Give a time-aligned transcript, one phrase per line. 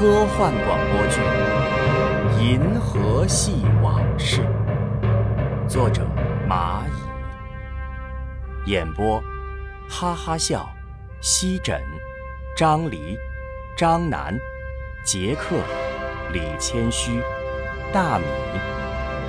[0.00, 1.20] 科幻广播剧
[2.40, 4.40] 《银河系往事》，
[5.68, 6.06] 作者
[6.48, 6.80] 蚂
[8.64, 9.22] 蚁，演播
[9.90, 10.66] 哈哈笑、
[11.20, 11.78] 西枕、
[12.56, 13.18] 张黎、
[13.76, 14.34] 张楠、
[15.04, 15.56] 杰克、
[16.32, 17.22] 李谦虚、
[17.92, 18.24] 大米、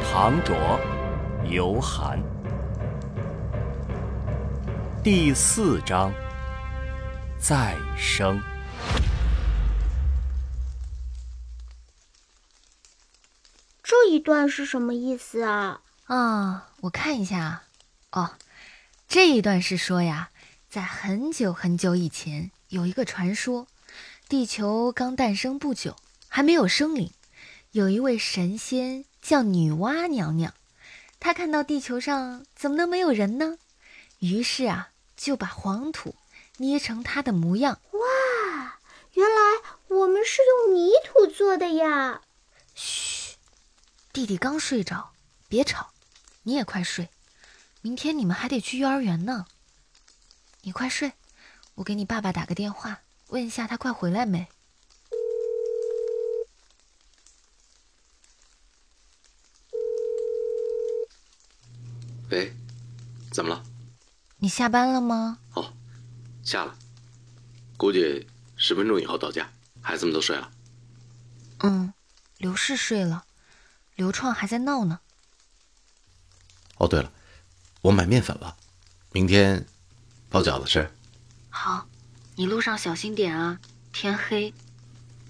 [0.09, 0.55] 唐卓、
[1.43, 2.17] 尤涵。
[5.03, 6.13] 第四章。
[7.37, 8.39] 再生，
[13.83, 15.79] 这一段是什么意思啊？
[16.07, 17.63] 啊，我看一下。
[18.11, 18.31] 哦，
[19.07, 20.29] 这一段是说呀，
[20.69, 23.67] 在很久很久以前，有一个传说，
[24.27, 25.95] 地球刚诞生不久，
[26.27, 27.11] 还没有生灵，
[27.71, 30.53] 有一位神仙叫女娲娘娘，
[31.21, 33.57] 她看到地球上怎么能没有人呢？
[34.19, 36.15] 于是啊，就把黄土。
[36.57, 37.79] 捏成她的模样。
[37.91, 37.99] 哇，
[39.13, 39.35] 原来
[39.87, 42.21] 我们是用泥土做的呀！
[42.75, 43.20] 嘘，
[44.13, 45.11] 弟弟刚睡着，
[45.47, 45.91] 别吵。
[46.43, 47.09] 你也快睡，
[47.81, 49.45] 明天你们还得去幼儿园呢。
[50.63, 51.13] 你快睡，
[51.75, 54.47] 我给你爸爸打个电话，问一下他快回来没。
[62.31, 62.53] 喂，
[63.31, 63.63] 怎么了？
[64.39, 65.39] 你下班了吗？
[65.53, 65.73] 哦。
[66.43, 66.77] 下了，
[67.77, 68.27] 估计
[68.57, 69.49] 十分钟以后到家。
[69.79, 70.51] 孩子们都睡了。
[71.59, 71.93] 嗯，
[72.37, 73.25] 刘氏睡了，
[73.95, 74.99] 刘创还在闹呢。
[76.77, 77.11] 哦，对了，
[77.81, 78.57] 我买面粉了，
[79.11, 79.65] 明天
[80.29, 80.91] 包饺子吃。
[81.49, 81.87] 好，
[82.35, 83.59] 你路上小心点啊，
[83.91, 84.53] 天黑。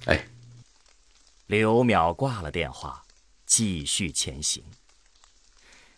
[0.05, 0.27] 哎。
[1.47, 3.03] 刘淼挂了电话，
[3.45, 4.63] 继续前行。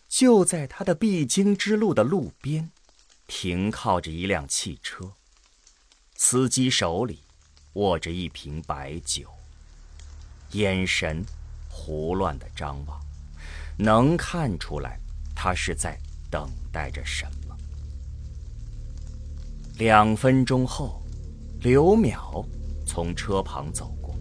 [0.08, 2.70] 就在他的必经之路的路边。
[3.26, 5.12] 停靠着一辆汽车，
[6.16, 7.22] 司机手里
[7.74, 9.32] 握着一瓶白酒，
[10.50, 11.24] 眼神
[11.84, 12.98] 胡乱的张望，
[13.76, 14.98] 能看出来
[15.34, 15.98] 他是在
[16.30, 17.54] 等待着什么。
[19.76, 21.02] 两分钟后，
[21.60, 22.42] 刘淼
[22.86, 24.14] 从车旁走过，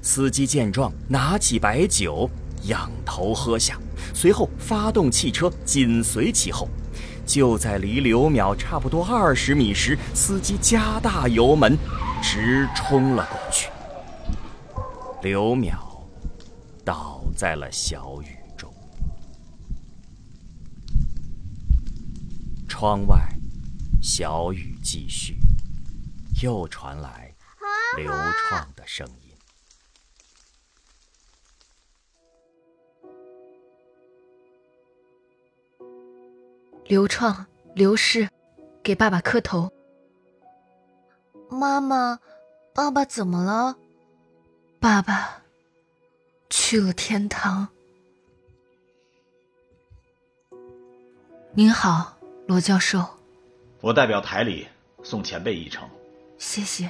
[0.00, 2.30] 司机见状，拿起白酒
[2.62, 3.78] 仰头喝下，
[4.14, 6.66] 随后发动汽车紧随其后。
[7.26, 11.76] 就在离刘淼差不多二十米时，司机加大油门，
[12.22, 13.68] 直冲了过去。
[15.22, 15.74] 刘淼
[16.84, 18.72] 倒在了小雨中。
[22.68, 23.28] 窗外，
[24.02, 25.36] 小雨继续，
[26.42, 27.34] 又传来
[27.96, 29.14] 刘创的声音。
[36.86, 38.28] 刘创、刘氏，
[38.82, 39.70] 给爸爸磕头。
[41.48, 42.18] 妈妈，
[42.74, 43.76] 爸爸怎么了？
[44.80, 45.39] 爸爸
[46.70, 47.66] 去了天堂。
[51.52, 52.16] 您好，
[52.46, 53.04] 罗教授。
[53.80, 54.68] 我代表台里
[55.02, 55.90] 送前辈一程。
[56.38, 56.88] 谢谢。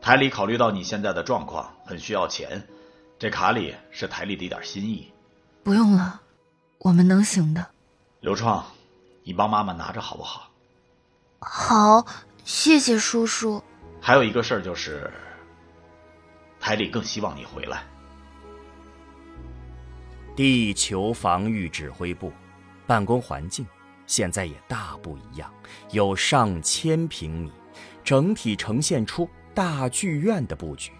[0.00, 2.64] 台里考虑到你现在的状况，很需要钱，
[3.18, 5.12] 这卡里是台里的一点心意。
[5.64, 6.20] 不用了，
[6.78, 7.66] 我们能行的。
[8.20, 8.64] 刘创。
[9.24, 10.48] 你帮妈妈拿着好不好？
[11.40, 12.06] 好，
[12.44, 13.60] 谢谢叔叔。
[14.00, 15.12] 还有一个事儿就是，
[16.60, 17.84] 台里更希望你回来。
[20.36, 22.30] 地球防御指挥部
[22.86, 23.66] 办公环境
[24.06, 25.52] 现在也大不一样，
[25.90, 27.50] 有上千平米，
[28.04, 30.92] 整体呈现出大剧院的布局。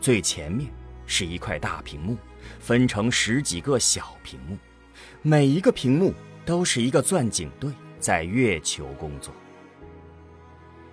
[0.00, 0.70] 最前面
[1.06, 2.16] 是一块大屏幕，
[2.60, 4.56] 分成十几个小屏幕，
[5.22, 6.14] 每一个屏幕。
[6.46, 7.70] 都是一个钻井队
[8.00, 9.32] 在月球工作。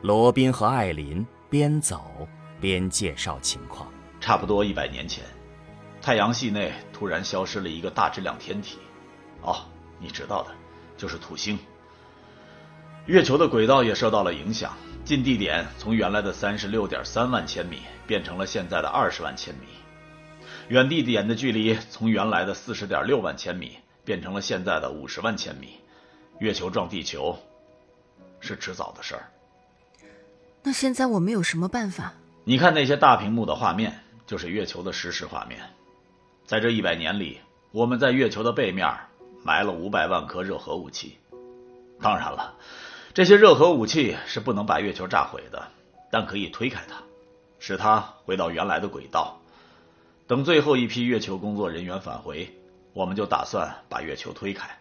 [0.01, 2.27] 罗宾和艾琳边走
[2.59, 3.91] 边介绍情况。
[4.19, 5.23] 差不多一百年前，
[6.07, 8.77] 太阳系内突然消失了一个大质量天体。
[9.41, 9.65] 哦，
[9.99, 10.51] 你知道的，
[10.95, 11.59] 就是土星。
[13.07, 14.71] 月球的轨道也受到了影响，
[15.03, 19.67] 近地点从原来的三十六点三万千米变成了现在的二十万千米，
[20.69, 23.77] 远地点的距离从原来的四十点六万千米。
[24.05, 25.81] 变成了现在的五十万千米，
[26.39, 27.37] 月球撞地球
[28.39, 29.29] 是迟早的事儿。
[30.63, 32.13] 那现在我们有什么办法？
[32.45, 35.59] 你看那些大屏幕的画面，就是月球的实时画面。
[36.47, 37.41] 在这一百年里，
[37.73, 38.89] 我们在月球的背面
[39.43, 41.17] 埋了五百万颗热核武器。
[41.99, 42.55] 当然了，
[43.13, 45.67] 这些热核武器是不能把月球炸毁的，
[46.09, 47.03] 但可以推开它，
[47.59, 49.41] 使它回到原来的轨道。
[50.25, 52.49] 等最后一批月球工作人员返回。
[52.93, 54.79] 我们就打算把月球推开，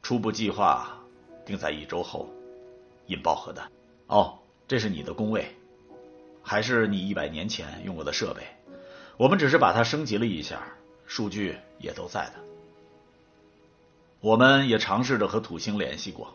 [0.00, 0.96] 初步计划
[1.44, 2.32] 定在一周后
[3.06, 3.70] 引爆核弹。
[4.06, 5.54] 哦，这是你的工位，
[6.40, 8.42] 还是你一百年前用过的设备，
[9.18, 10.62] 我们只是把它升级了一下，
[11.06, 12.34] 数据也都在的。
[14.20, 16.34] 我们也尝试着和土星联系过，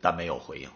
[0.00, 0.70] 但没有回应。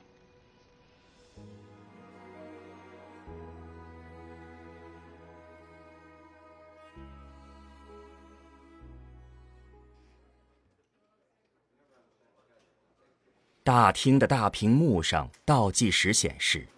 [13.62, 16.68] 大厅的大屏幕上倒计时显示：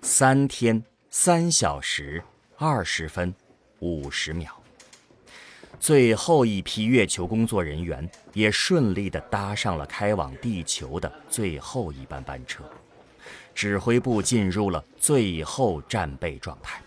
[0.00, 2.24] 三天三小时
[2.56, 3.34] 二十分
[3.80, 4.62] 五十秒。
[5.80, 12.64] 最后一批月球工作人员也顺利地搭上了开往地球的最后一班班车，
[13.54, 16.82] 指挥部进入了最后战备状态。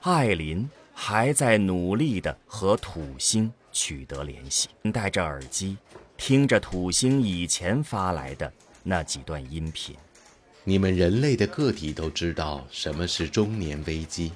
[0.00, 5.76] 艾琳还在努力地和土星取得联系，戴着耳机。
[6.16, 9.94] 听着土星以前发来的那几段音频，
[10.64, 14.32] 你们人类的个体都知道什么是中年危机。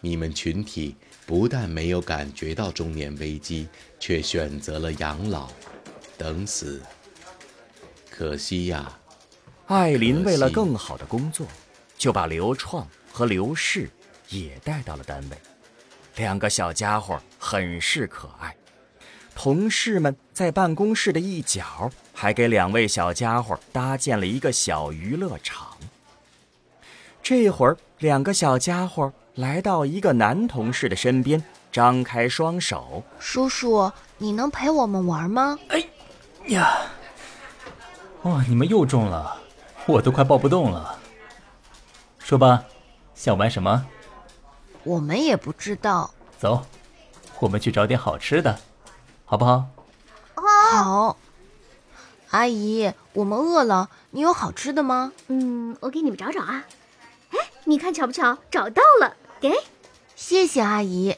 [0.00, 0.94] 你们群体
[1.30, 3.68] 不但没有感觉到中年危机，
[4.00, 5.48] 却选择了养老、
[6.18, 6.82] 等死。
[8.10, 8.98] 可惜呀，
[9.68, 11.46] 艾琳为了更好的工作，
[11.96, 13.88] 就把刘创和刘氏
[14.28, 15.36] 也带到了单位。
[16.16, 18.52] 两个小家伙很是可爱。
[19.32, 25.78] 同事们在办公室的一角还给两位小家伙搭建了一个小娱乐场。
[27.22, 31.42] 这会儿，两个小家伙来到一个男同事的身边，
[31.72, 35.82] 张开双手：“叔叔，你能陪我们玩吗？”“哎
[36.48, 36.82] 呀，
[38.24, 39.34] 哇，你们又中了，
[39.86, 40.98] 我都快抱不动了。
[42.18, 42.64] 说吧，
[43.14, 43.86] 想玩什么
[44.84, 46.12] ？”“我们也不知道。
[46.38, 46.66] ”“走，
[47.38, 48.58] 我们去找点好吃的。”
[49.24, 49.64] 好不好？
[50.34, 51.16] 好，
[52.28, 55.12] 阿姨，我们饿了，你有好吃的吗？
[55.28, 56.66] 嗯，我给你们找找啊。
[57.30, 59.50] 哎，你看巧不巧，找到了，给，
[60.14, 61.16] 谢谢阿姨，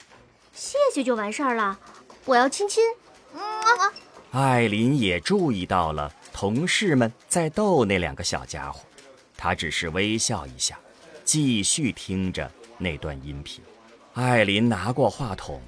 [0.54, 1.78] 谢谢就完事儿了。
[2.24, 2.82] 我要亲亲。
[3.34, 3.40] 嗯
[4.30, 8.80] 艾琳也注意到了同事们在逗那两个小家伙，
[9.36, 10.78] 她只是微笑一下，
[11.24, 13.62] 继续听着那段音频。
[14.14, 15.60] 艾琳拿过话筒，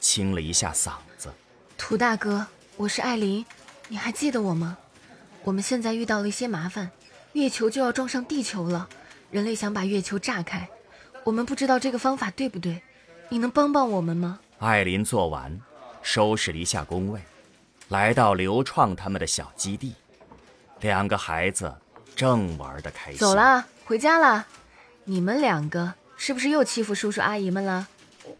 [0.00, 1.32] 清了一下嗓子。
[1.78, 2.46] 涂大哥，
[2.76, 3.46] 我是艾琳，
[3.88, 4.76] 你还记得我吗？
[5.44, 6.90] 我们现在遇到了一些麻烦，
[7.32, 8.88] 月球就要撞上地球了，
[9.30, 10.68] 人类想把月球炸开，
[11.24, 12.82] 我们不知道这个方法对不对，
[13.28, 14.40] 你能帮帮我们吗？
[14.58, 15.60] 艾琳做完，
[16.02, 17.20] 收拾了一下工位，
[17.88, 19.94] 来到刘创他们的小基地，
[20.80, 21.72] 两个孩子
[22.16, 23.18] 正玩得开心。
[23.18, 24.46] 走了，回家了。
[25.04, 27.88] 你们两个是不是又欺负叔叔阿姨们了？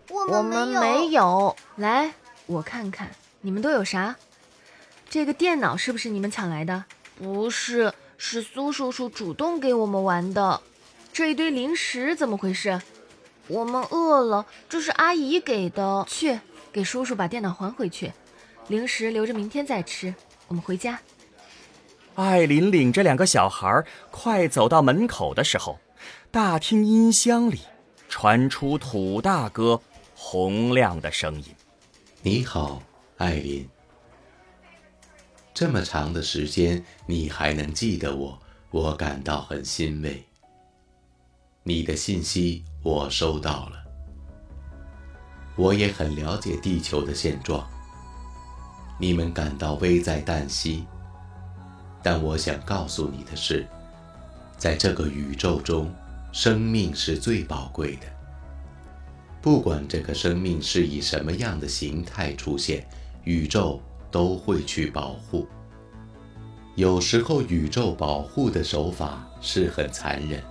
[0.08, 1.56] 我们没有。
[1.76, 2.12] 来，
[2.46, 3.11] 我看看。
[3.40, 4.14] 你们都有啥？
[5.11, 6.84] 这个电脑是不是你们抢来的？
[7.19, 10.61] 不是，是苏叔叔主动给我们玩的。
[11.12, 12.80] 这一堆零食怎么回事？
[13.48, 16.06] 我们饿了，这是阿姨给的。
[16.08, 16.40] 去，
[16.72, 18.10] 给叔叔把电脑还回去。
[18.68, 20.14] 零食留着明天再吃。
[20.48, 20.98] 我们回家。
[22.14, 25.78] 艾琳领着两个小孩快走到门口的时候，
[26.30, 27.60] 大厅音箱里
[28.08, 29.82] 传出土大哥
[30.14, 31.44] 洪亮的声音
[32.22, 32.82] ：“你好。”
[33.18, 33.68] 艾琳，
[35.52, 38.38] 这么长的时间你还能记得我，
[38.70, 40.24] 我感到很欣慰。
[41.64, 43.84] 你的信息我收到了，
[45.56, 47.64] 我也很了解地球的现状。
[48.98, 50.84] 你们感到危在旦夕，
[52.02, 53.66] 但我想告诉你的是，
[54.56, 55.92] 在这个宇宙中，
[56.32, 58.06] 生命是最宝贵的。
[59.40, 62.86] 不管这个生命是以什么样的形态出现。
[63.24, 65.46] 宇宙都会去保护。
[66.74, 70.42] 有时候，宇宙保护的手法是很残忍，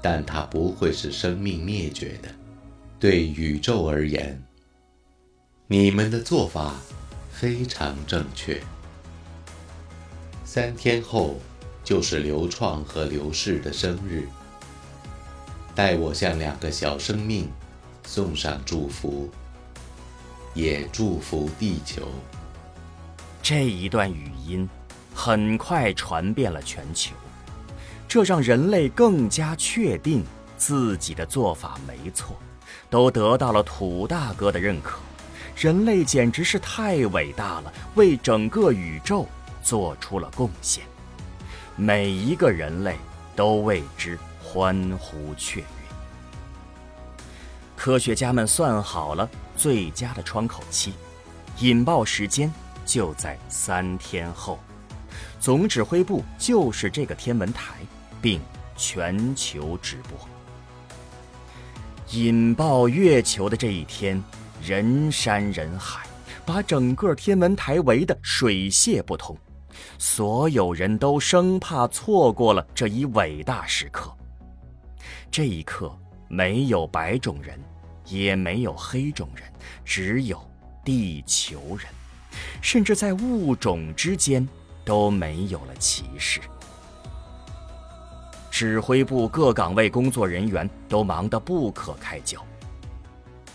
[0.00, 2.28] 但它不会使生命灭绝的。
[2.98, 4.42] 对宇宙而言，
[5.66, 6.74] 你们的做法
[7.30, 8.60] 非常正确。
[10.44, 11.38] 三天后
[11.84, 14.26] 就是刘创和刘氏的生日，
[15.74, 17.48] 代我向两个小生命
[18.04, 19.30] 送上祝福。
[20.54, 22.08] 也祝福地球。
[23.40, 24.68] 这一段语音
[25.14, 27.14] 很快传遍了全球，
[28.08, 30.24] 这让人类更加确定
[30.56, 32.36] 自己的做法没错，
[32.88, 34.98] 都得到了土大哥的认可。
[35.54, 39.26] 人类简直是太伟大了，为整个宇宙
[39.62, 40.82] 做出了贡献，
[41.76, 42.96] 每一个人类
[43.36, 45.66] 都为之欢呼雀跃。
[47.76, 49.28] 科学家们算好了。
[49.56, 50.94] 最佳的窗口期，
[51.58, 52.48] 引爆时间
[52.86, 54.60] 就在三天后。
[55.40, 57.74] 总指挥部就是这个天文台，
[58.20, 58.40] 并
[58.76, 60.18] 全球直播。
[62.12, 64.22] 引爆月球的这一天，
[64.62, 66.06] 人山人海，
[66.46, 69.36] 把整个天文台围得水泄不通。
[69.98, 74.10] 所有人都生怕错过了这一伟大时刻。
[75.30, 75.94] 这一刻，
[76.28, 77.60] 没有白种人，
[78.06, 79.44] 也没有黑种人，
[79.84, 80.40] 只有
[80.84, 81.86] 地球人，
[82.62, 84.48] 甚至在物种之间
[84.84, 86.40] 都没有了歧视。
[88.58, 92.44] 指挥部各岗位工作人员都忙得不可开交。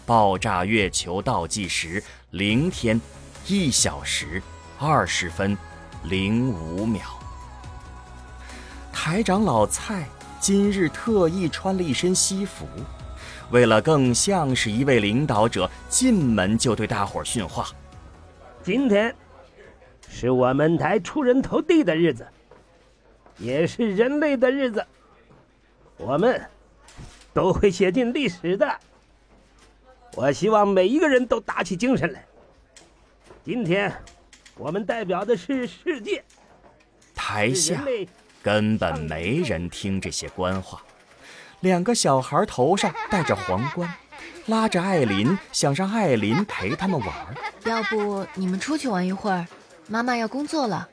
[0.05, 3.01] 爆炸月球倒计时：零天，
[3.45, 4.41] 一小时，
[4.79, 5.57] 二十分，
[6.05, 7.01] 零五秒。
[8.93, 10.07] 台长老蔡
[10.39, 12.65] 今日特意穿了一身西服，
[13.51, 17.67] 为了更像是一位领导者，进门就对大伙训话
[18.63, 19.13] ：“今天
[20.07, 22.25] 是我们台出人头地的日子。”
[23.37, 24.85] 也是人类的日子，
[25.97, 26.41] 我们
[27.33, 28.79] 都会写进历史的。
[30.15, 32.23] 我希望每一个人都打起精神来。
[33.43, 33.91] 今天，
[34.55, 36.23] 我们代表的是世界。
[37.15, 37.81] 台下
[38.41, 40.83] 根本没人听这些官话。
[41.61, 43.91] 两个小孩头上戴着皇冠，
[44.47, 47.09] 拉着艾琳，想让艾琳陪他们玩。
[47.65, 49.47] 要不你们出去玩一会儿，
[49.87, 50.89] 妈妈要工作了。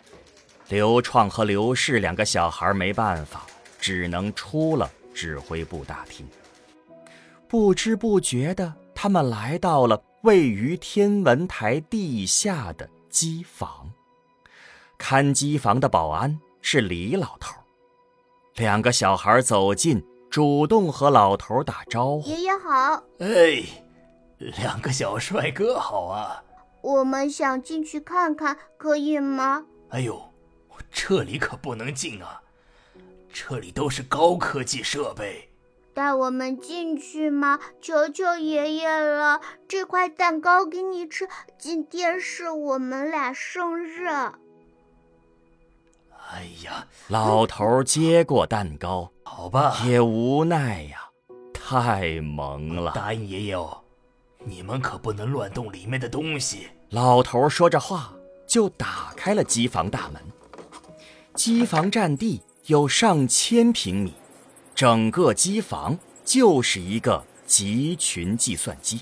[0.71, 3.45] 刘创和刘氏两个小孩没办法，
[3.81, 6.25] 只能出了指挥部大厅。
[7.49, 13.91] 不知不觉的，他们来到了位于天文台地下的机房。
[14.97, 17.53] 看机房的保安是李老头。
[18.55, 20.01] 两个小孩走近，
[20.31, 23.03] 主动和老头打招呼：“爷爷好。
[23.19, 23.65] ”“哎，
[24.39, 26.41] 两个小帅哥好啊。
[26.81, 30.25] ”“我们想进去看看，可以吗？”“哎呦。”
[30.91, 32.43] 这里可不能进啊！
[33.33, 35.49] 这里都是高科技设备。
[35.93, 37.59] 带我们进去吗？
[37.81, 39.41] 求求爷爷了！
[39.69, 41.29] 这块蛋糕给你吃。
[41.59, 44.07] 今天是我们俩生日。
[44.07, 51.11] 哎呀，老头接过蛋糕，好吧，也无奈呀，
[51.53, 52.93] 太萌了。
[52.95, 53.83] 答应爷爷哦，
[54.45, 56.69] 你们可不能乱动里面的东西。
[56.91, 58.15] 老头说着话，
[58.47, 60.23] 就打开了机房大门。
[61.43, 64.13] 机房占地有上千平米，
[64.75, 69.01] 整个机房就是一个集群计算机。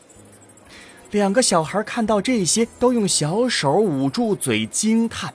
[1.11, 5.35] 两个小孩看到这些，都用小手捂住嘴惊叹：“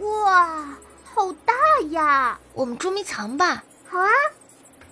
[0.00, 1.52] 哇，好大
[1.90, 2.40] 呀！
[2.54, 4.08] 我们捉迷藏吧！”“好啊！”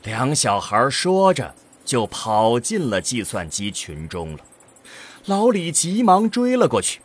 [0.05, 4.41] 两小孩说着就跑进了计算机群中了。
[5.25, 7.01] 老李急忙追了过去，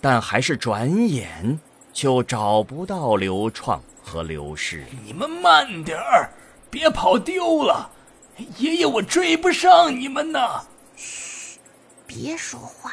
[0.00, 1.58] 但还是转眼。
[1.98, 4.84] 就找不到刘创和刘氏。
[5.04, 6.30] 你们慢点儿，
[6.70, 7.90] 别跑丢了。
[8.58, 10.38] 爷爷，我追不上你们呢。
[10.94, 11.58] 嘘，
[12.06, 12.92] 别说话，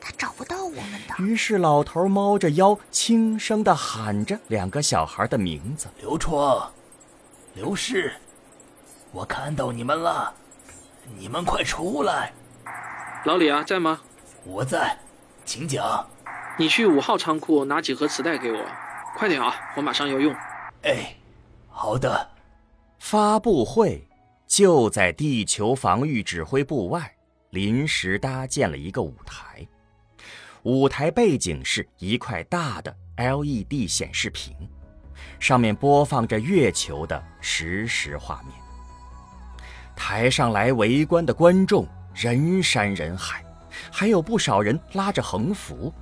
[0.00, 1.16] 他找不到我们的。
[1.18, 6.70] 于是老头猫着腰，轻声的喊着两个小孩的名字：刘创、
[7.54, 8.12] 刘氏，
[9.10, 10.32] 我看到你们了，
[11.18, 12.32] 你们快出来。
[13.24, 14.00] 老李啊，在吗？
[14.44, 14.96] 我在，
[15.44, 16.06] 请讲。
[16.56, 18.64] 你去五号仓库拿几盒磁带给我，
[19.16, 19.52] 快点啊！
[19.76, 20.32] 我马上要用。
[20.82, 21.16] 哎，
[21.68, 22.30] 好的。
[23.00, 24.06] 发布会
[24.46, 27.12] 就在地球防御指挥部外，
[27.50, 29.66] 临时搭建了一个舞台。
[30.62, 34.54] 舞台背景是一块大的 LED 显示屏，
[35.40, 38.54] 上面播放着月球的实时画面。
[39.96, 41.84] 台上来围观的观众
[42.14, 43.44] 人山人海，
[43.90, 45.92] 还有不少人拉着横幅。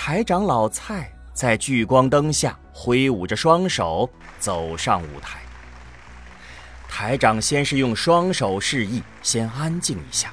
[0.00, 5.40] 台长老蔡在聚光灯下挥舞着双手走上舞台。
[6.88, 10.32] 台长先是用双手示意先安静一下，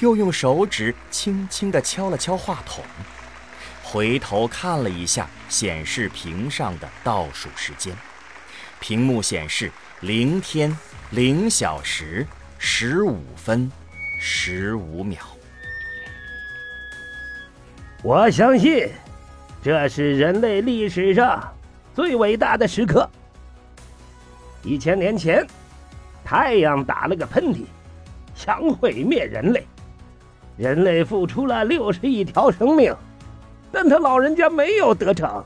[0.00, 2.84] 又用手指轻轻地敲了敲话筒，
[3.84, 7.96] 回头看了一下显示屏上的倒数时间，
[8.80, 10.76] 屏幕显示零天
[11.10, 12.26] 零小时
[12.58, 13.70] 十五分
[14.20, 15.37] 十五秒。
[18.04, 18.88] 我相信，
[19.60, 21.42] 这是人类历史上
[21.94, 23.08] 最伟大的时刻。
[24.62, 25.44] 一千年前，
[26.24, 27.64] 太阳打了个喷嚏，
[28.36, 29.66] 想毁灭人类，
[30.56, 32.94] 人类付出了六十亿条生命，
[33.72, 35.44] 但他老人家没有得逞，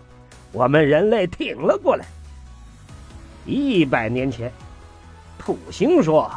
[0.52, 2.04] 我们人类挺了过来。
[3.46, 4.52] 一百年前，
[5.38, 6.30] 土星说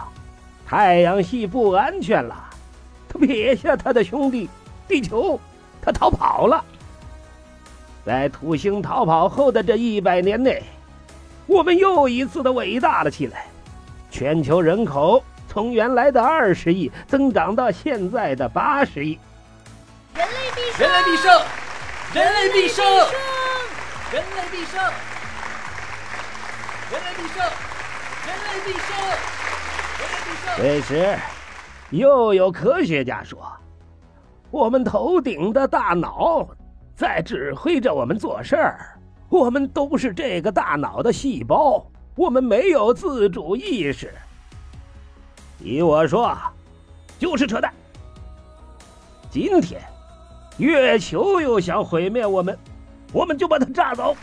[0.66, 2.50] 太阳系不安全了，
[3.10, 4.50] 他撇下他的兄弟
[4.88, 5.38] 地球。
[5.86, 6.66] 他逃跑了，
[8.04, 10.64] 在土星逃跑后的这一百年内，
[11.46, 13.46] 我们又一次的伟大了起来。
[14.10, 19.20] 全球人口从原来的二十亿增长到现在的八十亿。
[20.16, 20.82] 人类必胜！
[20.82, 21.42] 人类必胜！
[22.14, 22.86] 人类必胜！
[24.12, 24.82] 人类必胜！
[26.92, 27.44] 人类必胜！
[28.26, 28.98] 人类必胜！
[30.00, 30.48] 人类必胜！
[30.58, 31.18] 这时，
[31.90, 33.52] 又有科学家说
[34.56, 36.48] ：“我们头顶的大脑
[36.96, 38.98] 在指挥着我们做事儿，
[39.28, 41.86] 我们都是这个大脑的细胞，
[42.16, 44.14] 我们没有自主意识。”
[45.60, 46.34] 依我说，
[47.20, 47.70] 就是扯淡。
[49.30, 49.82] 今天。
[50.58, 52.58] 月球又想毁灭我们，
[53.12, 54.16] 我们就把它炸走。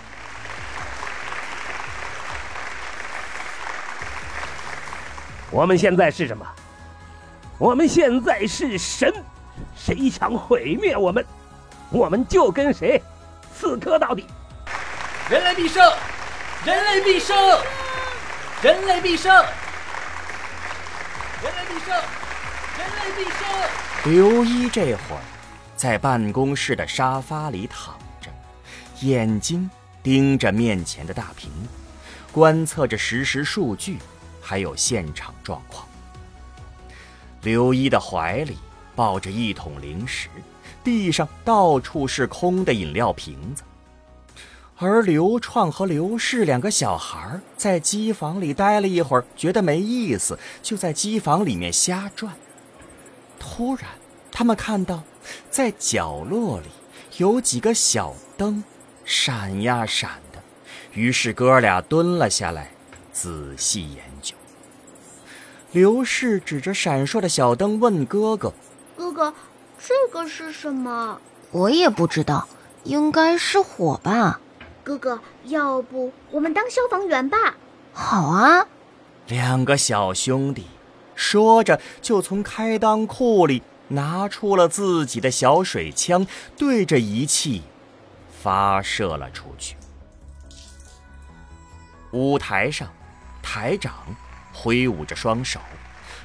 [5.50, 6.46] 我们现在是什么？
[7.58, 9.12] 我们现在是神，
[9.76, 11.24] 谁想毁灭我们，
[11.90, 13.02] 我们就跟谁
[13.54, 14.26] 死磕到底。
[15.30, 15.82] 人类必胜！
[16.64, 17.36] 人类必胜！
[18.62, 19.32] 人类必胜！
[21.42, 21.94] 人类必胜！
[22.78, 24.12] 人类必胜！
[24.12, 25.22] 刘一这会儿。
[25.74, 28.30] 在办公室的沙发里躺着，
[29.00, 29.68] 眼睛
[30.00, 31.66] 盯着面前的大屏幕，
[32.30, 33.98] 观测着实时数据，
[34.40, 35.84] 还有现场状况。
[37.40, 38.58] 刘一的怀里
[38.94, 40.28] 抱着一桶零食，
[40.84, 43.62] 地上到处是空的饮料瓶子，
[44.76, 52.34] 而刘创和刘氏两个小孩在机房里待了一会儿，觉得没意思，就在机房里面瞎转。
[53.38, 53.84] 突然，
[54.30, 55.02] 他们看到。
[55.48, 56.66] 在角落里
[57.18, 58.64] 有几个小灯，
[59.04, 60.42] 闪呀闪的。
[60.94, 62.72] 于是哥俩蹲了下来，
[63.12, 64.34] 仔细研究。
[65.70, 68.52] 刘氏指着闪烁的小灯问哥哥
[69.02, 69.34] ：“哥哥，
[69.78, 72.46] 这个是什么？”“我也不知道，
[72.84, 74.40] 应该是火吧。
[74.84, 77.56] ”“哥哥，要不我们当消防员吧
[77.92, 78.66] ？”“好啊。”
[79.26, 80.66] 两个小兄弟
[81.16, 83.62] 说着，就从开裆裤里。
[83.88, 87.62] 拿出了自己的小水枪，对着仪器
[88.42, 89.76] 发射了出去。
[92.12, 92.88] 舞台上，
[93.42, 93.92] 台长
[94.50, 95.60] 挥舞着双手，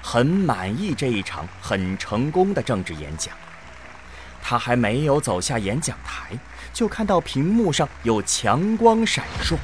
[0.10, 3.36] 很满意这一场很成功的政治演讲。
[4.42, 6.40] 他还没有走下演讲台，
[6.72, 9.58] 就看到屏幕上有强光闪烁，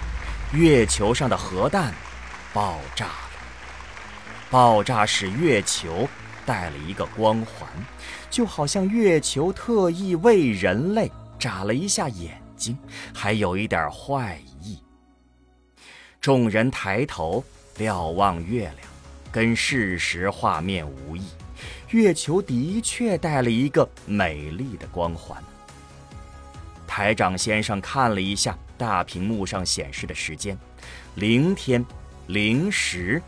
[0.51, 1.93] 月球上的核弹
[2.53, 3.13] 爆炸了。
[4.49, 6.09] 爆炸使月球。
[6.45, 7.69] 带了一个光环，
[8.29, 12.77] 就好像月球特意为人类眨了一下眼睛，
[13.15, 14.77] 还有一点坏意。
[16.19, 17.41] 众人抬头
[17.77, 18.77] 瞭望月亮，
[19.33, 21.23] 跟事实画面无异，
[21.89, 25.43] 月球的确带了一个美丽的光环。
[26.85, 30.55] 台长先生看了一下大屏幕上显示的时间：
[31.15, 31.83] 零天、
[32.27, 33.19] 零时、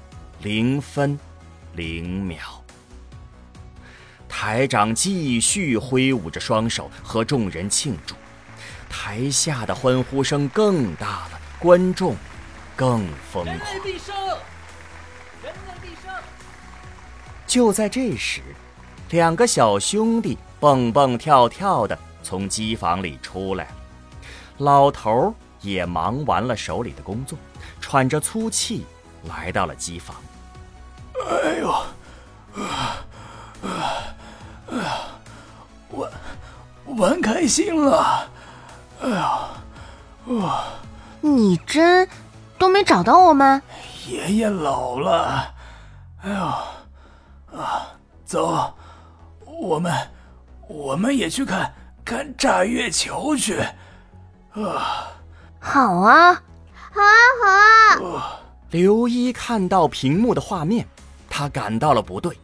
[0.44, 1.18] 零分、
[1.74, 2.63] 零秒。
[4.30, 8.13] 台长继续挥舞着双手和众人庆祝，
[8.88, 12.15] 台下的欢呼声更大了，观众
[12.76, 13.60] 更疯狂。
[17.56, 18.41] 就在这时，
[19.12, 23.72] 两个小兄弟蹦蹦跳跳的从机房里出来了。
[24.58, 27.39] 老头也忙完了手里的工作，
[27.80, 28.86] 喘着粗气
[29.30, 30.18] 来到了机房。
[31.30, 31.72] 哎呦！
[32.62, 33.08] 啊
[33.63, 34.04] 啊！
[34.70, 34.98] 哎呀，
[35.91, 36.12] 玩
[36.98, 38.30] 玩开心了！
[39.02, 39.48] 哎呀，
[40.44, 40.65] 啊！
[41.22, 42.06] 你真
[42.60, 43.62] 都没找到我们？
[44.10, 45.54] 爷爷老了。
[46.22, 46.54] 哎呦，
[47.58, 47.88] 啊，
[48.26, 48.74] 走，
[49.46, 49.94] 我们
[50.68, 53.60] 我们也去看看炸月球去。
[54.54, 55.08] 啊，
[55.60, 56.34] 好啊，
[56.91, 58.39] 好啊，好啊！
[58.72, 60.86] 刘一看到屏幕的画面，
[61.30, 62.38] 他感到了不对。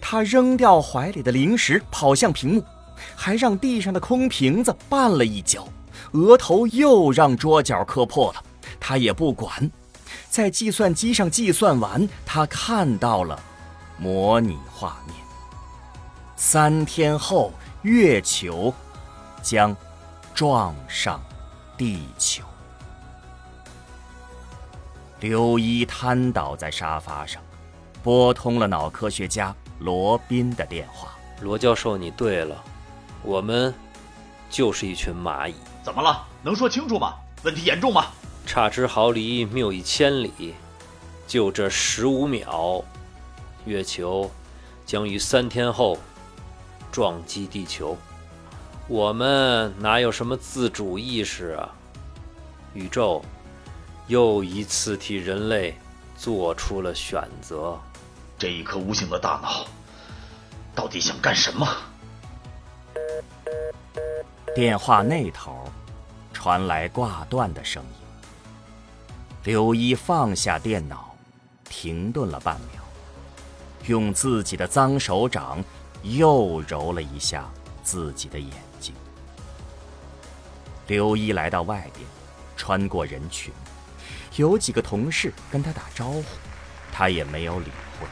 [0.00, 2.64] 他扔掉怀里的零食，跑向屏幕，
[3.14, 5.66] 还让地上的空瓶子绊了一跤，
[6.12, 8.42] 额头又让桌角磕破了。
[8.80, 9.70] 他也不管，
[10.28, 13.40] 在计算机上计算完，他看到了
[14.02, 15.14] 模拟画面：
[16.34, 18.74] 三天后，月球
[19.40, 19.76] 将
[20.34, 21.22] 撞上
[21.78, 22.42] 地球。
[25.20, 27.40] 刘一瘫倒在沙发上，
[28.02, 29.54] 拨通了脑科学家。
[29.78, 32.60] 罗宾的电话，罗教授，你对了，
[33.22, 33.72] 我们
[34.50, 35.54] 就是一群蚂蚁。
[35.84, 36.26] 怎么了？
[36.42, 37.14] 能说清楚吗？
[37.44, 38.06] 问题严重吗？
[38.46, 40.56] 差之毫厘，谬以千里。
[41.26, 42.84] 就这十五秒，
[43.64, 44.30] 月球
[44.84, 45.98] 将于三天后
[46.90, 47.96] 撞击地球。
[48.88, 51.68] 我们哪有什么自主意识啊？
[52.74, 53.22] 宇宙
[54.06, 55.74] 又一次替人类
[56.16, 57.78] 做出了选择。
[58.38, 59.66] 这一颗无形的大脑，
[60.74, 61.66] 到底想干什么？
[64.54, 65.70] 电话那头
[66.32, 67.88] 传来挂断的声音。
[69.44, 71.16] 刘一放下电脑，
[71.64, 72.81] 停顿了半秒，
[73.86, 75.62] 用自己的脏手掌
[76.02, 77.50] 又揉了一下
[77.82, 78.94] 自己的眼睛。
[80.86, 82.06] 刘一来到外边，
[82.56, 83.52] 穿过人群，
[84.36, 86.24] 有几个同事跟他打招呼，
[86.92, 87.66] 他也没有理
[87.98, 88.06] 会。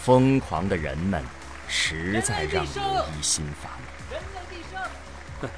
[0.00, 1.22] 疯狂的人们
[1.68, 2.82] 实在让刘
[3.18, 5.50] 一心烦。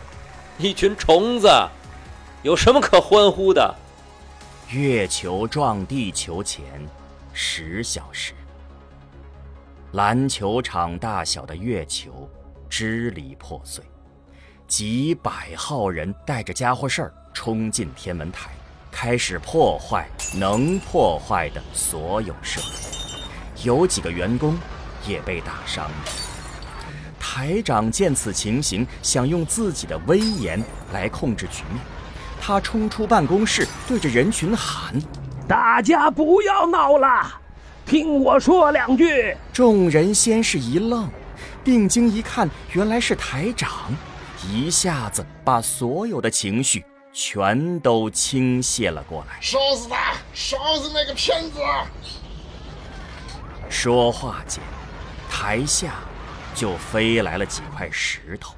[0.57, 1.49] 一群虫子，
[2.43, 3.75] 有什么可欢呼的？
[4.71, 6.65] 月球撞地球前
[7.33, 8.33] 十小时，
[9.95, 12.29] 篮球场大小的月球
[12.69, 13.85] 支离破碎，
[14.67, 18.51] 几百号人带着家伙事儿冲进天文台，
[18.91, 24.59] 开始破坏能破坏的所有设备，有几个员工
[25.07, 25.97] 也被打伤了。
[27.21, 30.61] 台长见此情形，想用自己的威严
[30.93, 31.81] 来控制局面。
[32.41, 34.93] 他冲出办公室，对着人群喊
[35.47, 37.43] ：“大家不要闹了，
[37.87, 41.09] 听我说两句。”众人先是一愣，
[41.63, 43.93] 定睛一看，原来是台长，
[44.49, 49.39] 一下子把所有的情绪全都倾泻了过来。
[49.41, 50.15] 烧死他！
[50.33, 51.61] 烧死那个骗子！
[53.69, 54.63] 说话间，
[55.31, 55.95] 台下。
[56.57, 58.55] 就飞来了几块石头，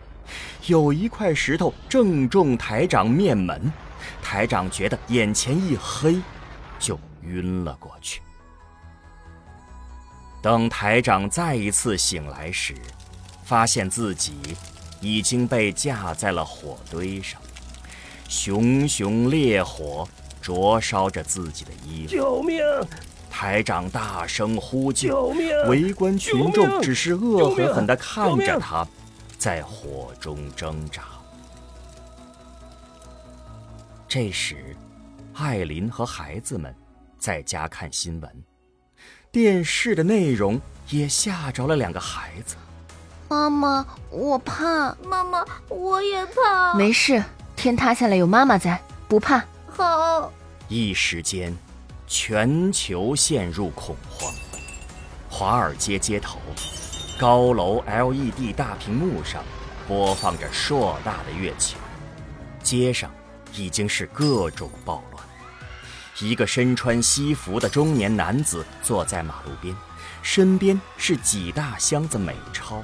[0.66, 3.72] 有一块石头正中台长面门，
[4.22, 6.20] 台长觉得眼前一黑，
[6.78, 8.20] 就晕了过去。
[10.46, 12.72] 等台长再一次醒来时，
[13.42, 14.56] 发现自己
[15.00, 17.42] 已经被架在了火堆上，
[18.28, 20.06] 熊熊烈火
[20.40, 22.12] 灼烧着自己的衣服。
[22.12, 22.62] 救命！
[23.28, 25.48] 台长大声呼救，救命！
[25.68, 28.86] 围观群众只是恶狠狠地看着他，
[29.36, 31.02] 在火中挣扎。
[34.06, 34.76] 这时，
[35.34, 36.72] 艾琳和孩子们
[37.18, 38.44] 在家看新闻，
[39.36, 42.56] 电视的内容也吓着了两个孩子。
[43.28, 44.96] 妈妈，我怕。
[45.04, 46.72] 妈妈，我也怕。
[46.72, 47.22] 没事，
[47.54, 49.44] 天塌下来有妈妈在，不怕。
[49.68, 50.32] 好。
[50.68, 51.54] 一时间。
[52.06, 54.32] 全球陷入恐慌。
[55.28, 56.38] 华尔街街头，
[57.18, 59.44] 高楼 LED 大屏幕上
[59.86, 61.76] 播放着硕大的月球，
[62.62, 63.10] 街上
[63.52, 65.15] 已经是各种暴乱。
[66.20, 69.74] 一个身穿西服的中年男子坐在马路边，
[70.22, 72.82] 身边是几大箱子美钞。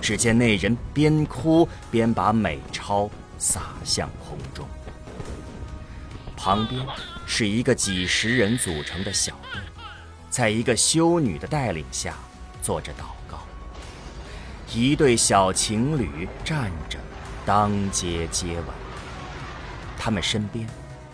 [0.00, 4.66] 只见那人边哭边把美钞撒向空中，
[6.36, 6.84] 旁边。
[7.24, 9.60] 是一个几十人组成的小队，
[10.28, 12.14] 在一个修女的带领下
[12.60, 13.38] 做着祷告。
[14.74, 16.98] 一对小情侣站着，
[17.46, 18.66] 当街接吻。
[19.96, 20.66] 他们身边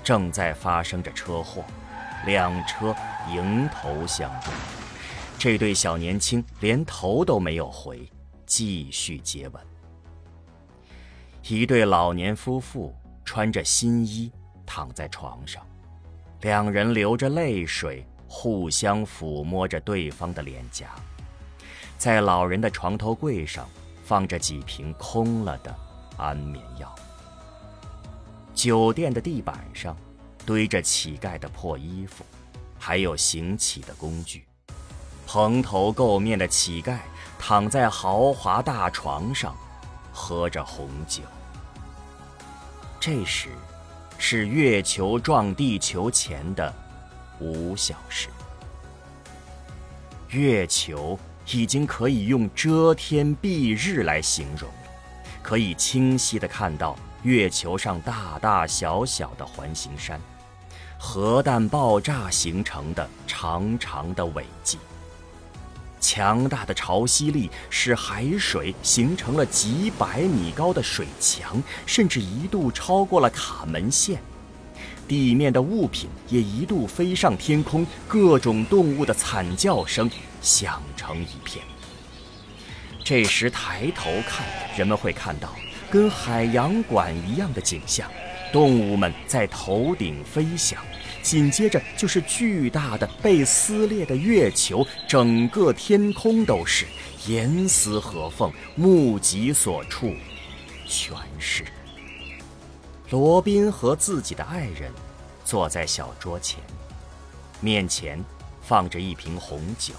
[0.09, 1.63] 正在发生着车祸，
[2.25, 2.97] 两车
[3.31, 4.57] 迎头相撞。
[5.39, 8.11] 这对小年轻连头都没有回，
[8.47, 9.63] 继续接吻。
[11.47, 14.33] 一对老年夫妇穿着新衣
[14.65, 15.63] 躺在床上。
[16.41, 20.87] 两人流着泪水，互相抚摸着对方的脸颊。
[21.99, 23.69] 在老人的床头柜上
[24.03, 25.77] 放着几瓶空了的
[26.17, 26.95] 安眠药。
[28.59, 29.97] 酒店的地板上
[30.45, 32.25] 堆着乞丐的破衣服，
[32.77, 34.45] 还有行乞的工具。
[35.29, 36.99] 蓬头垢面的乞丐
[37.39, 39.55] 躺在豪华大床上，
[40.13, 41.23] 喝着红酒。
[42.99, 43.51] 这时。
[44.21, 46.75] 是月球撞地球前的
[47.39, 48.29] 五小时，
[50.31, 51.17] 月球
[51.47, 54.69] 已经可以用遮天蔽日来形容，
[55.41, 60.21] 可以清晰的看到月球上大大小小的环形山，
[60.99, 64.79] 核弹爆炸形成的长长的尾迹。
[66.01, 74.23] 强大的潮汐力使海水形成了几百米高的水墙，甚至一度超过了卡门线。
[75.09, 80.09] 地面的物品也一度飞上天空，各种动物的惨叫声
[80.41, 81.65] 响成一片。
[83.03, 85.53] 这时抬头看，人们会看到
[85.91, 88.11] 跟海洋馆一样的景象：
[88.53, 90.83] 动物们在头顶飞翔。
[91.21, 96.87] 紧接着就是巨大的被撕裂的月球，整个天空都是
[97.27, 100.15] 严丝合缝，目及所处，
[100.87, 101.65] 全是。
[103.11, 104.93] 罗宾和自己的爱人
[105.45, 106.61] 坐在小桌前，
[107.61, 108.23] 面前
[108.63, 109.95] 放着一瓶红酒，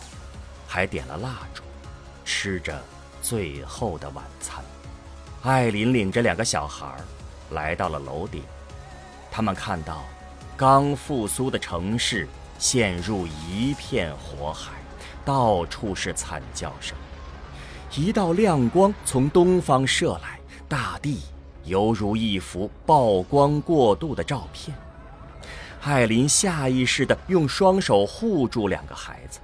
[0.65, 1.61] 还点了蜡烛，
[2.23, 2.81] 吃着
[3.21, 4.63] 最后的晚餐。
[5.41, 6.85] 艾琳领着两个小孩
[7.51, 8.43] 来到了楼顶，
[9.31, 10.03] 他们看到
[10.57, 14.73] 刚复苏的城市陷入一片火海，
[15.23, 16.97] 到处是惨叫声。
[17.95, 21.21] 一道亮光从东方射来，大地
[21.63, 24.75] 犹如一幅曝光过度的照片。
[25.81, 29.39] 艾琳下意识地用双手护住两个孩子。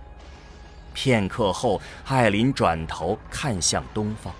[0.94, 4.34] 片刻后，艾琳转头看向东方。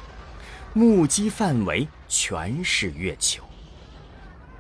[0.78, 3.42] 目击范围全是月球。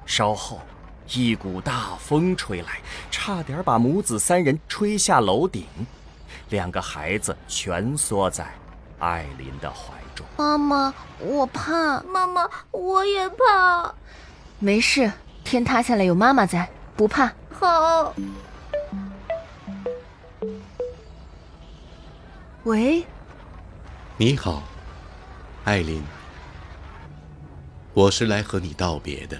[0.05, 0.61] 稍后，
[1.09, 2.79] 一股大风吹来，
[3.11, 5.65] 差点把母子三人吹下楼顶。
[6.51, 8.47] 两个孩子蜷缩在
[8.97, 10.25] 艾琳的怀中。
[10.37, 12.01] 妈妈，我怕。
[12.03, 13.93] 妈妈，我也怕。
[14.59, 15.11] 没事，
[15.43, 17.29] 天塌下来有妈妈在，不怕。
[17.51, 18.13] 好。
[22.63, 23.05] 喂。
[24.15, 24.63] 你好。
[25.65, 26.03] 艾琳，
[27.91, 29.35] 我是来和你道别的。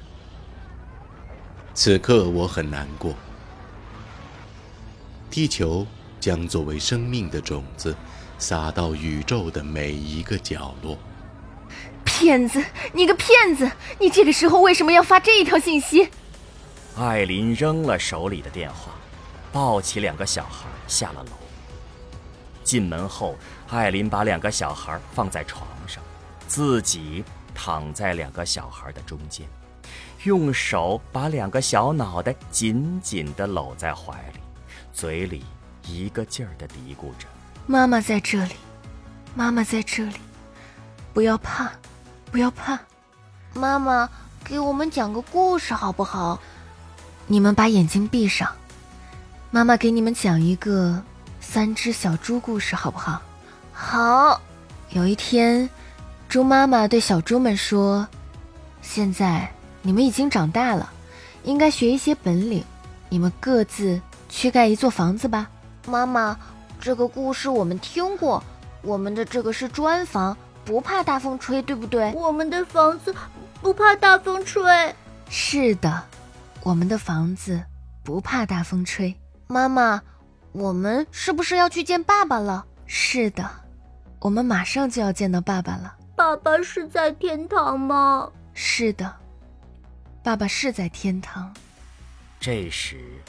[1.75, 3.13] 此刻我很难过。
[5.29, 5.85] 地球
[6.19, 7.95] 将作为生命的种子，
[8.39, 10.97] 撒到宇宙的每一个角落。
[12.03, 12.59] 骗子，
[12.91, 13.71] 你个骗子！
[13.99, 16.09] 你这个时候为什么要发这一条信息？
[16.97, 18.93] 艾琳扔了手里的电话，
[19.51, 21.29] 抱起两个小孩下了楼。
[22.63, 23.35] 进门后，
[23.69, 26.01] 艾琳把两个小孩放在床上。
[26.47, 29.47] 自己躺在两个小孩的中间，
[30.23, 34.39] 用手把两个小脑袋紧紧地搂在怀里，
[34.93, 35.43] 嘴里
[35.88, 37.27] 一个劲儿地嘀咕着
[37.65, 38.55] ：“妈妈在这里，
[39.34, 40.15] 妈妈在这里，
[41.13, 41.71] 不要怕，
[42.31, 42.79] 不要怕。”
[43.53, 44.10] 妈妈，
[44.43, 46.39] 给我们讲个故事好不好？
[47.27, 48.53] 你们把眼睛闭上，
[49.49, 51.01] 妈妈给你们讲一个
[51.39, 53.21] 三只小猪故事好不好？
[53.73, 54.41] 好。
[54.89, 55.69] 有一天。
[56.35, 58.05] 猪妈妈对小猪们说
[58.83, 59.49] ：“现在
[59.81, 60.91] 你们已经长大了，
[61.45, 62.61] 应该学一些本领。
[63.07, 65.49] 你们各自去盖一座房子吧。”
[65.87, 66.37] 妈妈，
[66.77, 68.43] 这个故事我们听过。
[68.81, 72.11] 我们的这个是砖房，不怕大风吹，对不对？
[72.11, 73.15] 我们的房子
[73.61, 74.93] 不怕大风吹。
[75.29, 76.03] 是的，
[76.63, 77.63] 我们的房子
[78.03, 79.15] 不怕大风吹。
[79.47, 80.01] 妈妈，
[80.51, 82.65] 我们是不是要去见爸爸了？
[82.85, 83.49] 是的，
[84.19, 85.94] 我们马上就要见到爸爸了。
[86.15, 88.32] 爸爸是在天堂吗？
[88.54, 89.13] 是的，
[90.23, 91.54] 爸爸是在天堂。
[92.39, 93.21] 这时，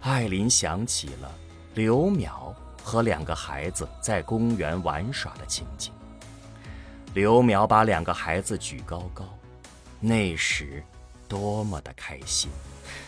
[0.00, 1.30] 艾琳想起了
[1.74, 5.92] 刘淼和两个孩子在公园玩耍的情景。
[7.12, 9.22] 刘淼把两个孩子举高高，
[10.00, 10.82] 那时
[11.28, 12.50] 多么的开心！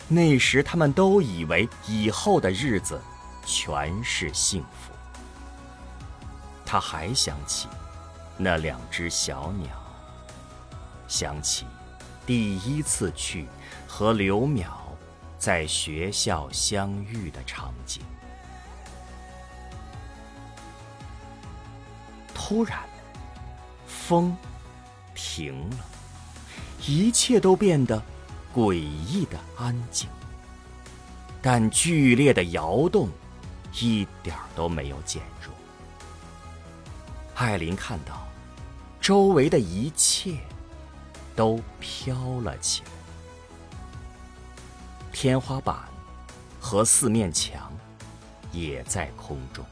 [0.07, 3.01] 那时他们都以为以后的日子
[3.43, 4.93] 全是幸福。
[6.63, 7.67] 他还想起。
[8.39, 9.69] 那两只小鸟，
[11.07, 11.65] 想起
[12.23, 13.47] 第一次去
[13.87, 14.67] 和刘淼
[15.39, 18.03] 在学校相遇的场景。
[22.31, 22.79] 突然，
[23.87, 24.37] 风
[25.15, 25.77] 停了，
[26.85, 27.99] 一切都变得
[28.53, 30.07] 诡异的安静，
[31.41, 33.09] 但剧烈的摇动
[33.73, 35.51] 一点都没有减弱。
[37.33, 38.26] 艾琳看到。
[39.07, 40.33] 周围的一切
[41.33, 42.89] 都飘了起来，
[45.13, 45.77] 天花板
[46.59, 47.71] 和四面墙
[48.51, 49.63] 也在空中，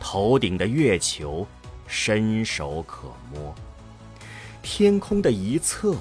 [0.00, 1.46] 头顶的月球
[1.86, 3.54] 伸手可摸，
[4.60, 5.94] 天空的一侧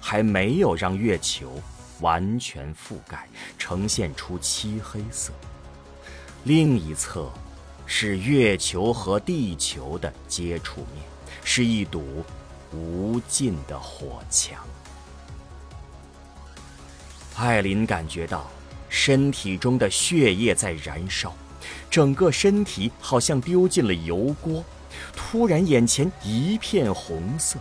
[0.00, 1.60] 还没有让月球
[2.00, 3.28] 完全覆盖，
[3.58, 5.30] 呈现出漆黑色，
[6.44, 7.30] 另一侧
[7.84, 11.11] 是月球和地球的接触面。
[11.44, 12.24] 是一堵
[12.72, 14.58] 无尽的火墙。
[17.36, 18.48] 艾琳感觉到
[18.88, 21.34] 身体中的血液在燃烧，
[21.90, 24.62] 整个身体好像丢进了油锅。
[25.16, 27.58] 突然，眼前一片红色，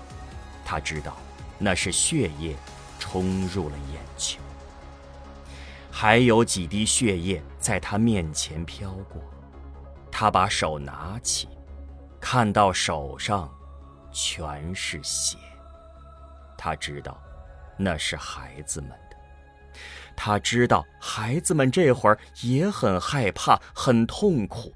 [0.64, 1.18] 她知道
[1.58, 2.56] 那是血液
[3.00, 4.40] 冲入了眼球。
[5.90, 9.22] 还有几滴血液在她面前飘过，
[10.12, 11.48] 她把手拿起，
[12.20, 13.50] 看到手上。
[14.12, 15.38] 全是血。
[16.58, 17.20] 他知道，
[17.78, 19.78] 那是孩子们的。
[20.16, 24.74] 他知道，孩子们这会儿也很害怕，很痛苦。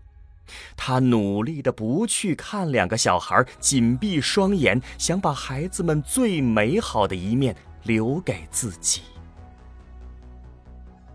[0.78, 9.02] 他努力的不去看两个小孩，紧闭双眼，想把孩子们最美好的一面留给自己。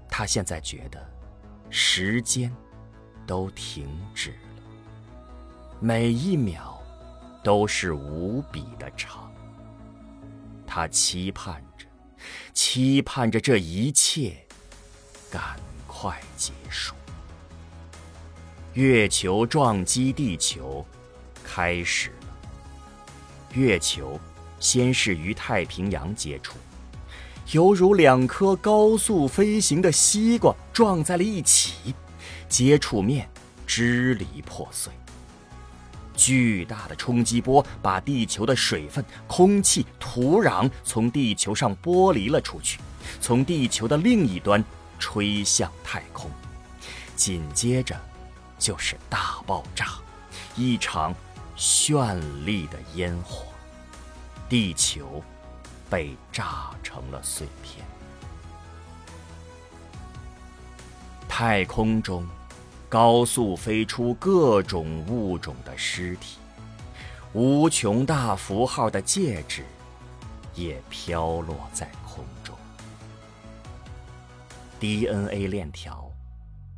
[0.08, 1.00] 他现在觉得，
[1.70, 2.52] 时间
[3.24, 4.62] 都停止了，
[5.78, 6.79] 每一秒
[7.42, 9.32] 都是无比的长。
[10.66, 11.86] 他期盼着，
[12.52, 14.36] 期盼着这一切
[15.30, 16.94] 赶快结束。
[18.74, 20.86] 月球撞击地球
[21.42, 22.28] 开始了。
[23.54, 24.18] 月球
[24.60, 26.56] 先是与太平洋接触，
[27.50, 31.94] 犹如两颗高速飞行的西瓜撞在了一起，
[32.48, 33.28] 接触面
[33.66, 34.92] 支离破碎。
[36.20, 42.78] 巨大的冲击波把地球的水分、空气、土壤从地球上剥离了出去，
[43.22, 44.62] 从地球的另一端
[44.98, 46.30] 吹向太空。
[47.16, 47.98] 紧接着。
[48.58, 49.86] 就是大爆炸，
[50.54, 51.14] 一场
[51.56, 53.46] 绚丽的烟火，
[54.50, 55.24] 地球
[55.88, 57.86] 被炸成了碎片。
[61.26, 62.28] 太空中
[62.90, 66.38] 高速飞出各种物种的尸体，
[67.32, 69.64] 无穷大符号的戒指
[70.56, 72.52] 也飘落在空中
[74.80, 76.10] ，DNA 链条。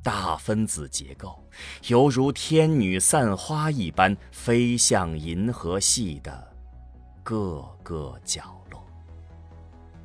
[0.05, 1.41] 大分子结构
[1.87, 6.53] 犹如天女散花一般飞向银河系的
[7.23, 8.85] 各个角落。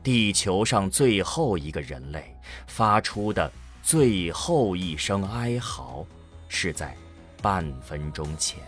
[0.03, 2.31] 地球上最后一个人类
[2.67, 3.51] 发出的
[3.87, 6.05] 最后一声哀嚎，
[6.49, 6.93] 是在
[7.41, 8.59] 半分钟前。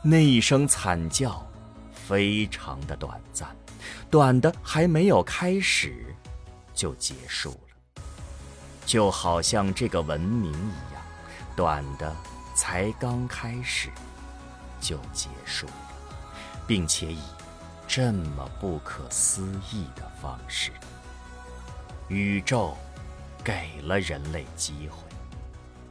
[0.00, 1.46] 那一声惨叫
[1.92, 3.54] 非常的短暂，
[4.10, 6.16] 短的还没有开始
[6.72, 8.02] 就结束了。
[8.86, 11.02] 就好像这个文明一样，
[11.54, 12.10] 短的
[12.54, 13.90] 才刚开始
[14.80, 15.74] 就结束了，
[16.66, 17.20] 并且以
[17.86, 20.72] 这么不可思议的方式。
[22.08, 22.74] 宇宙
[23.46, 24.98] 给了人类机会，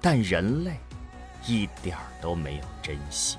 [0.02, 0.78] 但人类
[1.48, 3.38] 一点儿都没有珍惜。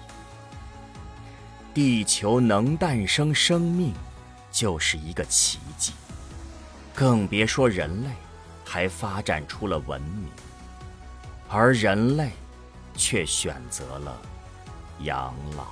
[1.75, 3.93] 地球能诞生生命，
[4.51, 5.93] 就是一个奇迹，
[6.95, 8.09] 更别说人类。
[8.69, 10.29] 还发展出了文明，
[11.49, 12.31] 而人类
[12.97, 14.21] 却选择了
[15.03, 15.67] 养老。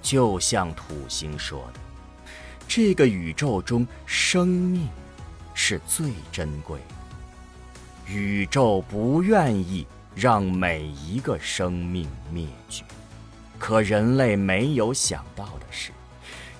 [0.00, 1.80] 就像土星说的
[2.66, 4.88] ：“这个宇宙中，生命
[5.52, 7.01] 是最珍贵的。
[8.12, 12.84] 宇宙不愿意让每一个生命灭绝，
[13.58, 15.90] 可人类没有想到的是，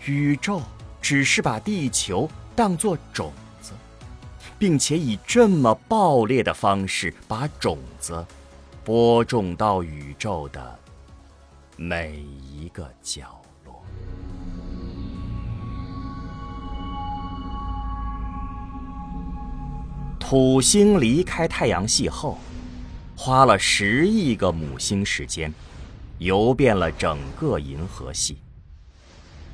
[0.06, 0.62] 宇宙
[1.02, 3.72] 只是把地球当作种子。”
[4.58, 8.24] 并且以这么爆裂的方式把种子
[8.84, 10.78] 播种到宇宙的
[11.76, 13.41] 每一个角落
[20.32, 22.38] 土星离开太阳系后，
[23.14, 25.52] 花了十亿个母星时间，
[26.16, 28.38] 游遍了整个银河系。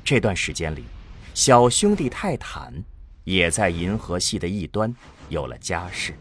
[0.05, 0.85] 这段时间里，
[1.33, 2.73] 小兄弟泰坦。
[3.25, 4.95] 也在银河系的一端
[5.27, 6.17] 有了家室。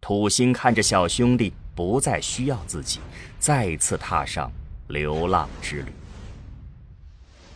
[0.00, 3.00] 土星看着小兄弟不再需要自己，
[3.40, 4.48] 再次踏上
[4.86, 5.92] 流浪之旅。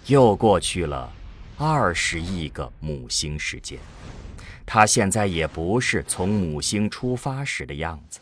[0.07, 1.09] 又过去了
[1.57, 3.78] 二十亿个母星时间，
[4.66, 8.18] 他现在也不是从母星出发时的样子，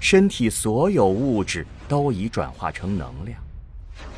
[0.00, 3.40] 身体所有物质都已转化成能量。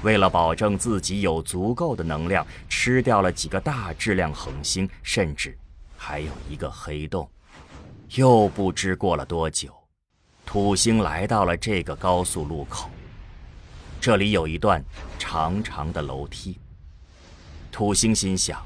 [0.03, 5.57] 为了保证自己有足够的能量，吃掉了几个大质量恒星，甚至
[5.97, 7.29] 还有一个黑洞。
[8.17, 9.73] 又不知过了多久，
[10.45, 12.91] 土星来到了这个高速路口。
[14.01, 14.83] 这里有一段
[15.19, 16.59] 长长的楼梯。
[17.71, 18.61] 土星心想：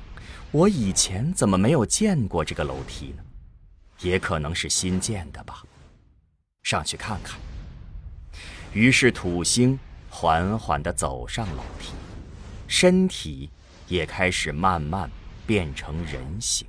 [0.54, 3.24] 我以前怎么没有见过这个楼梯呢？
[4.02, 5.64] 也可能是新建的吧。
[6.62, 7.40] 上去看看。
[8.72, 9.76] 于是土星。
[10.16, 11.92] 缓缓地走上楼梯，
[12.68, 13.50] 身体
[13.88, 15.10] 也开始慢慢
[15.44, 16.64] 变成人形，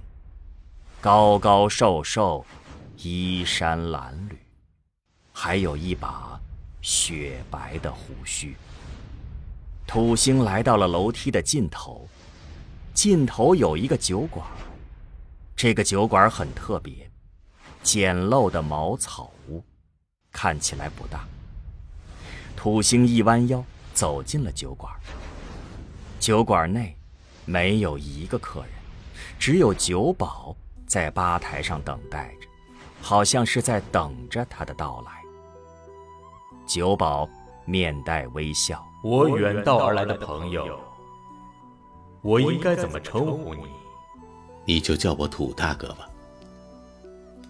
[1.00, 2.44] 高高瘦瘦，
[2.98, 4.36] 衣衫褴褛，
[5.32, 6.40] 还有一把
[6.82, 8.56] 雪白的胡须。
[9.86, 12.10] 土星来到了楼梯的尽头，
[12.96, 14.48] 尽头有一个酒馆。
[15.54, 17.12] 这个酒馆很特别，
[17.84, 19.62] 简陋的茅草屋，
[20.32, 21.28] 看起来不大。
[22.56, 23.62] 土星一弯腰
[23.94, 24.92] 走进了酒馆。
[26.20, 26.96] 酒馆内
[27.44, 28.70] 没有一个客人，
[29.38, 30.56] 只有酒保
[30.88, 32.48] 在吧台上等待着，
[33.02, 35.12] 好像是在等着他的到来。
[36.66, 37.30] 酒保
[37.66, 40.80] 面带微笑：“我远道而来的朋友，
[42.26, 43.62] 我应该怎么称呼你？
[44.66, 46.10] 你就叫我土大哥吧。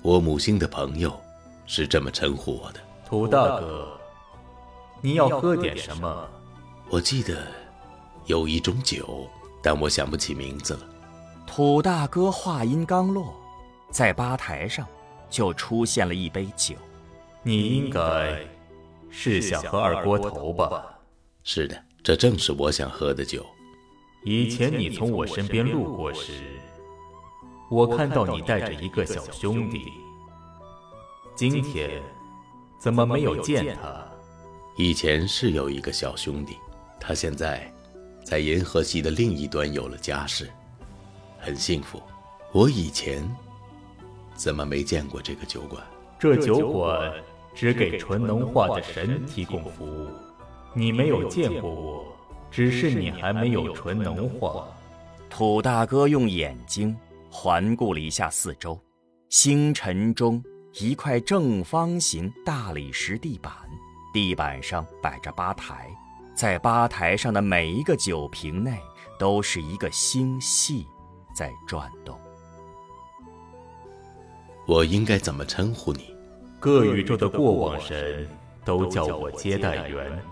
[0.02, 1.18] 我母星的朋友
[1.66, 2.80] 是这么称呼我的。
[3.06, 3.98] 土大哥，
[5.00, 6.30] 你要喝点什么？
[6.90, 7.48] 我记得
[8.26, 9.30] 有一种酒，
[9.64, 10.82] 但我想不起名字了。
[11.48, 13.34] 土大哥话音刚落，
[13.92, 14.86] 在吧台上
[15.30, 16.76] 就出现了一杯酒。
[17.44, 18.46] 你应该
[19.10, 21.00] 是想喝二锅头吧？
[21.46, 23.46] 是的，这正是我想喝的酒。
[24.28, 26.60] 以前你从我身边路过时，
[27.70, 29.86] 我看到你带着一个小兄弟。
[31.36, 32.02] 今天
[32.80, 34.04] 怎么没有见他？
[34.78, 36.58] 以前是有一个小兄弟，
[37.00, 37.72] 他现在
[38.26, 40.50] 在银河系的另一端有了家室，
[41.38, 42.02] 很幸福。
[42.52, 43.24] 我以前
[44.34, 45.84] 怎么没见过这个酒馆？
[46.18, 47.14] 这酒馆
[47.54, 50.08] 只给纯能化的神提供服务，
[50.74, 52.15] 你没有见过我。
[52.56, 54.66] 只是你还没有纯能化。
[55.30, 56.96] 土大哥用眼睛
[57.30, 58.80] 环顾了一下四周，
[59.28, 60.42] 星辰中
[60.76, 63.52] 一块正方形大理石地板，
[64.14, 65.90] 地板上摆着吧台，
[66.34, 68.80] 在吧台上的每一个酒瓶内
[69.20, 70.88] 都是一个星系
[71.36, 72.18] 在转动。
[74.66, 76.16] 我应该怎么称呼你？
[76.58, 78.26] 各宇宙的过往神
[78.64, 80.24] 都叫我接待员。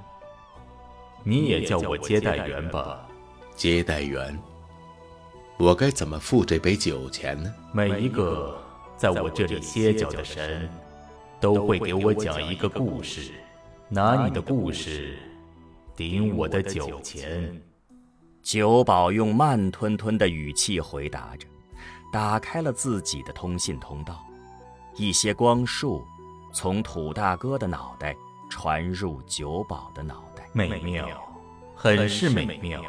[1.23, 3.07] 你也叫我接待员吧，
[3.55, 4.37] 接待员。
[5.57, 7.53] 我该怎么付这杯酒钱呢？
[7.71, 8.57] 每一个
[8.97, 10.69] 在我这里歇脚的神，
[11.39, 13.31] 都会给我讲一个故事，
[13.87, 15.17] 拿你的故事
[15.95, 17.61] 顶我的酒钱。
[18.41, 21.47] 酒保用慢吞吞的语气回答着，
[22.11, 24.19] 打开了自己的通信通道，
[24.97, 26.03] 一些光束
[26.51, 28.13] 从土大哥的脑袋
[28.53, 30.47] 传入酒保的脑袋。
[30.53, 31.09] 美妙，
[31.75, 32.83] 很是美妙，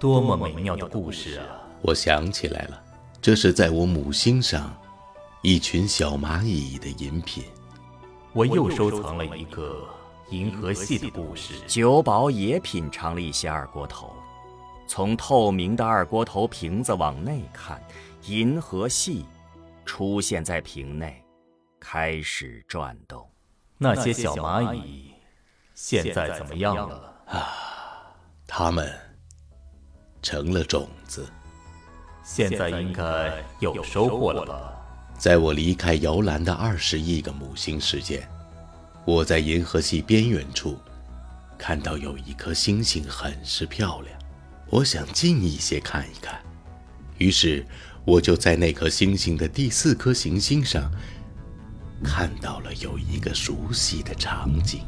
[0.00, 1.46] 多么美妙的故事啊！
[1.80, 2.82] 我想起来了，
[3.22, 4.76] 这是在我母星上，
[5.42, 7.44] 一群小蚂蚁的饮品。
[8.32, 9.88] 我又收藏了一个
[10.30, 11.54] 银河系的故事。
[11.68, 14.12] 酒保也品尝了一些二锅头，
[14.88, 17.80] 从透明的二锅头瓶子往内看，
[18.24, 19.24] 银河系
[19.84, 21.24] 出现在瓶内，
[21.78, 23.24] 开始转动。
[23.78, 25.12] 那些小蚂蚁。
[25.74, 27.52] 现在怎么样了啊？
[28.46, 28.90] 它们
[30.22, 31.26] 成了种子，
[32.24, 34.72] 现在应该有收获了吧？
[35.18, 38.26] 在我离开摇篮的二十亿个母星时间，
[39.04, 40.78] 我在银河系边缘处
[41.58, 44.18] 看到有一颗星星，很是漂亮。
[44.70, 46.40] 我想近一些看一看，
[47.18, 47.66] 于是
[48.04, 50.90] 我就在那颗星星的第四颗行星上
[52.04, 54.80] 看到了有一个熟悉的场景。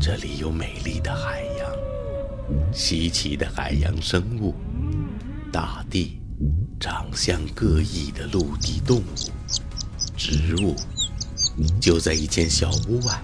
[0.00, 4.54] 这里有美丽的海洋，稀奇的海洋生物，
[5.52, 6.20] 大地，
[6.80, 9.04] 长相各异的陆地动物，
[10.16, 10.74] 植物。
[11.80, 13.22] 就在一间小屋外，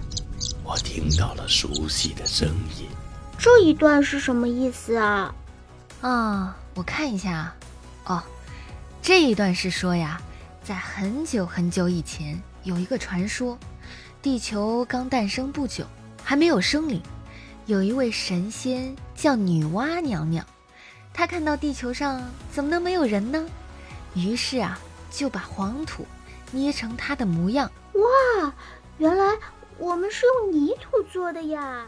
[0.63, 2.87] 我听到了熟悉的声音。
[3.37, 5.35] 这一段是什么意思啊？
[6.01, 7.53] 啊，我看一下。
[8.05, 8.23] 哦，
[9.03, 10.23] 这一段是说呀，
[10.63, 13.59] 在很久很久以前，有一个传说，
[14.21, 15.85] 地球刚诞生不久。
[16.25, 17.03] 还没有生灵，
[17.67, 20.47] 有一位神仙叫女娲娘娘，
[21.13, 23.45] 她看到地球上怎么能没有人呢？
[24.15, 24.79] 于是啊，
[25.11, 26.07] 就把黄土
[26.53, 27.69] 捏成她的模样。
[27.95, 28.55] 哇，
[28.99, 29.37] 原来
[29.79, 31.87] 我们是用泥土做的呀！